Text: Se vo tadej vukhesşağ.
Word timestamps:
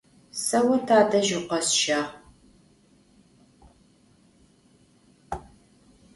Se 0.43 0.59
vo 0.65 0.77
tadej 0.87 1.27
vukhesşağ. 1.33 1.99